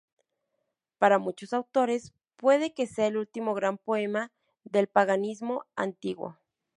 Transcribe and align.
Para 0.97 1.19
muchos 1.19 1.53
autores, 1.53 2.11
puede 2.35 2.73
que 2.73 2.87
sea 2.87 3.05
el 3.05 3.17
último 3.17 3.53
gran 3.53 3.77
poema 3.77 4.31
del 4.63 4.87
paganismo 4.87 5.63
antiguo. 5.75 6.39